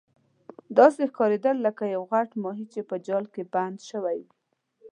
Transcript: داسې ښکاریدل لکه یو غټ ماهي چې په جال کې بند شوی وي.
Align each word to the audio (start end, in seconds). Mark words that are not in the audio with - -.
داسې 0.77 1.01
ښکاریدل 1.11 1.57
لکه 1.67 1.83
یو 1.95 2.01
غټ 2.11 2.29
ماهي 2.43 2.65
چې 2.73 2.79
په 2.89 2.95
جال 3.05 3.25
کې 3.33 3.43
بند 3.53 3.77
شوی 3.89 4.17
وي. 4.25 4.37